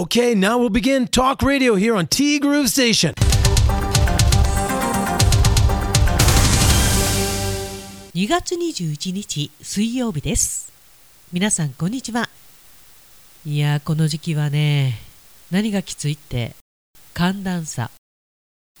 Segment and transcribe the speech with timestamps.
[0.00, 3.12] Okay, now we'll begin talk radio here on T Groove Station.
[8.14, 10.72] 2月21日水曜日です
[11.34, 12.30] 皆さんこんにちは
[13.44, 14.94] いやこの時期はね
[15.50, 16.54] 何がきついって
[17.12, 17.90] 寒暖差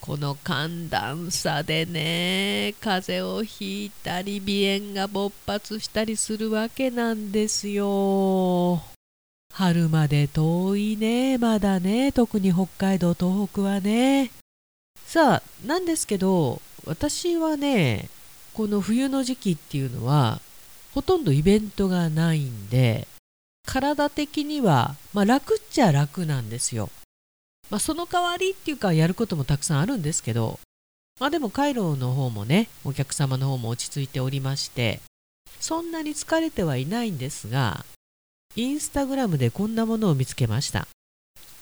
[0.00, 8.80] この寒暖差でね風邪をひいたり鼻炎が勃発したりするわけなんですよ
[9.52, 11.38] 春まで遠いね。
[11.38, 12.12] まだね。
[12.12, 14.30] 特に北海道東北はね。
[15.10, 18.08] さあなんですけど私はね
[18.54, 20.40] この冬の時期っていうのは
[20.94, 23.08] ほとんどイベントがないんで
[23.66, 26.90] 体的には、まあ、楽っちゃ楽なんですよ。
[27.70, 30.60] まあ、その代わりっていうかやることもたくさんあるんですけど、
[31.18, 35.00] まあ、でもカイロの方もねお客様の方も落ち着いておりまして
[35.58, 37.84] そんなに疲れてはいないんですが
[38.56, 40.88] インスタグラムでこんなものを見つけました。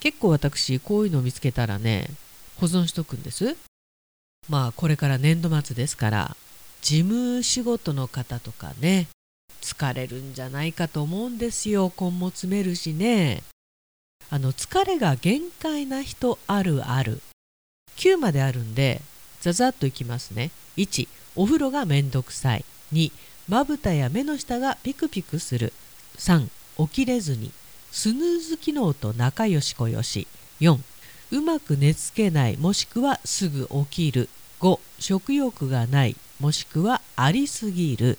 [0.00, 2.08] 結構私こういうのを見つけたらね
[2.56, 3.56] 保存しとくんです。
[4.48, 6.36] まあこれから年度末ですから
[6.80, 9.08] 事務仕事の方とかね
[9.60, 11.92] 疲れるんじゃないかと思うんですよ。
[11.94, 13.42] 根も詰めるしね。
[14.30, 17.20] あの疲れが限界な人あるある。
[17.96, 19.02] 9まであるんで
[19.40, 20.50] ざざっといきますね。
[20.78, 22.64] 1お風呂がめんどくさい。
[22.94, 23.12] 2
[23.46, 25.74] まぶたや目の下がピクピクする。
[26.16, 26.48] 3
[26.78, 27.52] 起きれずに
[27.90, 30.26] スヌーズ機能と仲良しこよし。
[30.60, 30.78] 4
[31.30, 34.28] うまく寝つけないもしくはすぐ起きる。
[34.60, 38.18] 5食欲がないもしくはありすぎる。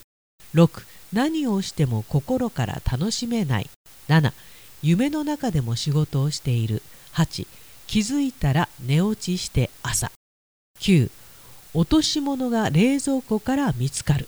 [0.54, 3.70] 6何をしても心から楽しめない。
[4.08, 4.34] 7
[4.82, 6.82] 夢の中でも仕事をしている。
[7.14, 7.48] 8
[7.88, 10.12] 気づいたら寝落ちして朝。
[10.80, 11.10] 9
[11.74, 14.28] 落とし物が冷蔵庫から見つかる。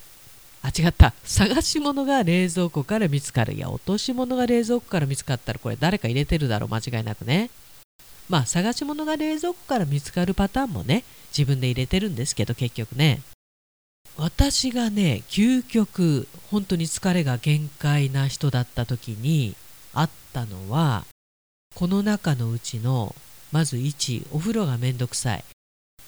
[0.64, 1.14] あ違った。
[1.24, 3.54] 探し物が冷蔵庫から見つかる。
[3.54, 6.70] いや落とし物が冷蔵庫から見つかったらこれ誰か入れてるだろう。
[6.70, 7.50] 間違いなくね。
[8.30, 11.04] まあ探し物が冷蔵庫から見つかるパターンもね
[11.36, 13.22] 自分で入れてるんですけど結局ね。
[14.18, 19.56] 私がね究極本当に疲れが限界な人だった時に
[19.94, 21.06] あったのは
[21.76, 23.16] この中のうちの
[23.52, 25.44] まず1お風呂がめんどくさい。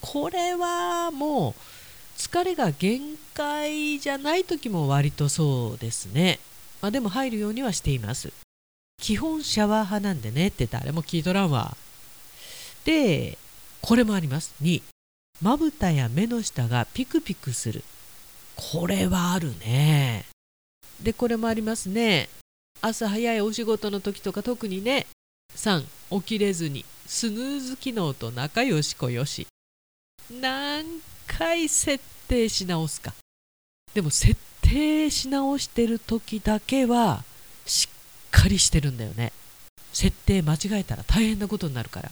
[0.02, 6.40] これはもう疲れが限界じゃない時も割とそうですね、
[6.82, 8.32] まあ、でも入るようにはしています。
[8.98, 11.76] 基本シャワー派なんでねって誰も聞いとらんわ。
[12.86, 13.38] で
[13.82, 14.54] これもあります。
[14.62, 14.82] 2
[15.42, 17.84] まぶたや目の下がピクピクする。
[18.56, 20.26] これはあるね。
[21.02, 22.30] でこれもありますね。
[22.82, 25.08] 朝早いお仕事の時とか特にね。
[25.56, 29.48] 3起きれずにスヌーズ機能と仲良しこよし。
[30.32, 30.86] 何
[31.28, 33.14] 回設定し直すか。
[33.94, 37.24] でも設定し直してる時だけは
[37.66, 39.32] しっかりしてるんだよね。
[39.92, 42.12] 設定間違えたら大変なことになるから。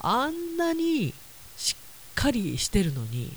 [0.00, 1.14] あんなに
[1.56, 3.32] しっかりしてるのに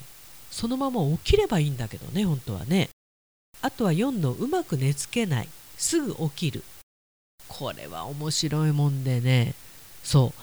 [0.52, 2.90] そのまま起きればいいんだけどね本当はね。
[3.62, 5.48] あとは4のうまく寝つけない。
[5.78, 6.64] すぐ起きる。
[7.48, 9.54] これは面白いもんでね。
[10.04, 10.42] そう。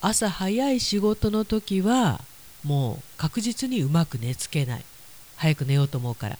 [0.00, 2.22] 朝早い仕事の時は
[2.64, 4.84] もう確実にうまく寝つけない。
[5.36, 6.38] 早く寝ようと思うから。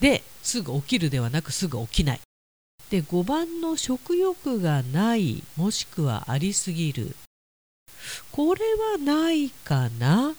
[0.00, 2.20] ですぐ起きるではなくすぐ起きない。
[2.90, 7.14] で5番の食欲がないもしくはありすぎる。
[8.32, 10.34] これはないかな？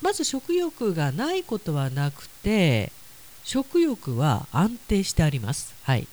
[0.00, 2.92] まず食欲がないことはなくて
[3.44, 5.74] 食欲は安定してあります。
[5.82, 6.06] はい。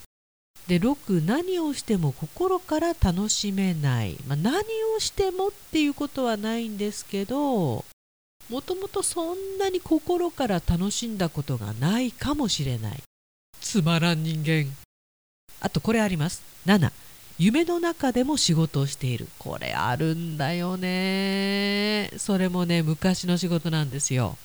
[0.67, 4.59] で6何をしても心から楽しめない、まあ、何
[4.95, 7.83] をしてもっていうことはないんですけど
[8.49, 13.03] もともとそんなに心から楽しんだことがないかもしれない。
[13.61, 14.65] つまらん人間。
[15.61, 16.41] あとこれあります。
[16.65, 16.91] 7
[17.37, 19.27] 夢の中でも仕事をしている。
[19.37, 22.11] これあるんだよね。
[22.17, 24.37] それもね昔の仕事なんですよ。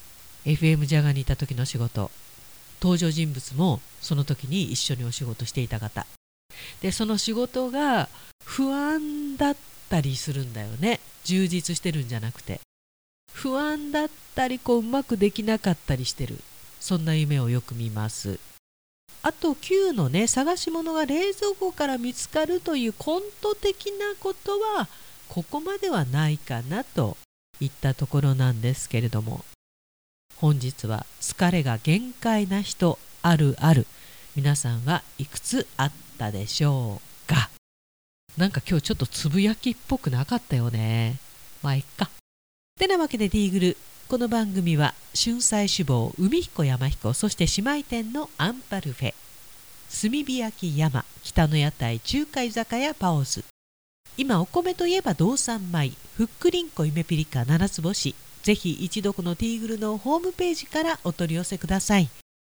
[0.44, 2.10] FM ジャガにいた時の仕事。
[2.82, 6.06] 登場人物もその時に一緒にお仕事していた方。
[6.82, 8.10] でその仕事が
[8.44, 9.56] 不安だっ
[9.88, 11.00] たりするんだよね。
[11.24, 12.60] 充実してるんじゃなくて
[13.44, 16.38] 不安だったりこううまくできなかったりしてる。
[16.80, 18.40] そんな夢をよく見ます。
[19.22, 24.88] あと9のね探し物が冷蔵庫から見つかるというコント的なことは
[25.28, 27.18] ここまではないかなと
[27.60, 29.44] いったところなんですけれども。
[30.38, 33.86] 本日は疲れが限界な人あるある。
[34.36, 37.50] 皆さんはいくつあったでしょうか？
[38.38, 41.18] なんか今日ちょっとつぶやきっぽくなかったよね。
[41.62, 42.08] まあいっか。
[42.84, 43.76] てなわけでディーグル。
[44.08, 49.14] この番組は春菜志望海彦山彦そして姉妹店のアンパルフェ。
[50.02, 53.42] 炭火焼き山北の屋台中華居酒屋パオズ
[54.18, 58.14] 今お米といえば道産米ふっくりんこゆめピリカ七つ星。
[58.42, 62.10] ぜひ一度このティーグルのホームページからお取り寄せください。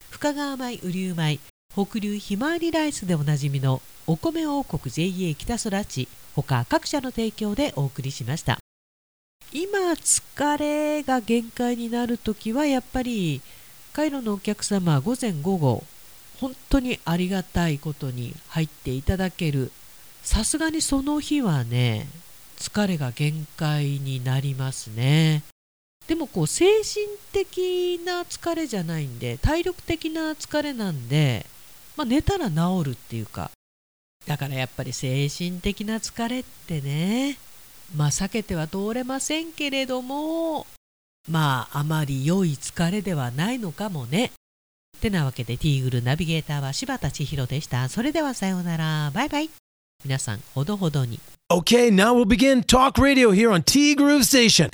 [0.09, 1.39] 深川米雨竜米
[1.71, 6.09] 北流ひまわりライスでおなじみのお米王国 JA 北空地。
[6.35, 8.59] 他各社の提供でお送りしました。
[9.53, 13.41] 今疲れが限界になる時はやっぱり
[13.93, 15.83] カイロのお客様午前午後
[16.39, 19.71] 本当にありがたいことに入っていただける。
[20.21, 22.07] さすがにその日はね
[22.57, 25.43] 疲れが限界になりますね。
[26.07, 31.45] でもこう精神的な疲れじゃないんで体力的な疲れなんで、
[31.95, 33.51] まあ、寝たら治るっていうか。
[34.25, 37.37] だからやっぱり精神的な疲れってね
[37.95, 40.67] まあ避けては通れませんけれども
[41.29, 44.31] まああまり良い疲れではないのかもね。
[44.97, 47.87] てなわけでティーグルナビゲーターは柴田千尋でした。
[47.89, 49.11] それではさようなら。
[49.13, 49.49] バイバイ。
[50.03, 51.19] 皆さん、ほどほどに。
[51.49, 54.69] Okay, now we'll begin Talk Radio here on T Groove Station.